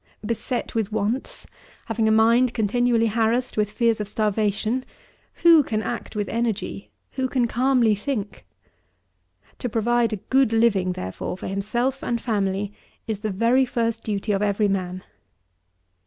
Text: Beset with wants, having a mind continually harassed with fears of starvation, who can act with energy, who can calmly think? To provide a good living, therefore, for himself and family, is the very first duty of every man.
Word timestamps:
Beset 0.25 0.73
with 0.73 0.91
wants, 0.91 1.45
having 1.85 2.07
a 2.07 2.11
mind 2.11 2.55
continually 2.55 3.05
harassed 3.05 3.55
with 3.55 3.71
fears 3.71 3.99
of 4.01 4.07
starvation, 4.07 4.83
who 5.43 5.61
can 5.61 5.83
act 5.83 6.15
with 6.15 6.27
energy, 6.29 6.89
who 7.11 7.27
can 7.29 7.45
calmly 7.45 7.93
think? 7.93 8.43
To 9.59 9.69
provide 9.69 10.11
a 10.11 10.15
good 10.31 10.51
living, 10.53 10.93
therefore, 10.93 11.37
for 11.37 11.45
himself 11.47 12.01
and 12.03 12.19
family, 12.19 12.73
is 13.05 13.19
the 13.19 13.29
very 13.29 13.63
first 13.63 14.03
duty 14.03 14.31
of 14.31 14.41
every 14.41 14.67
man. 14.67 15.03